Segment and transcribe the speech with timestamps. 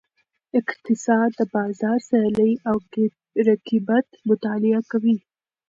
[0.59, 2.75] اقتصاد د بازار سیالۍ او
[3.49, 5.17] رقیبت مطالعه کوي.